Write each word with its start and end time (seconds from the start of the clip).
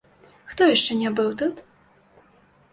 Хто 0.53 0.69
яшчэ 0.75 0.97
не 1.03 1.13
быў 1.21 1.29
тут? 1.43 1.63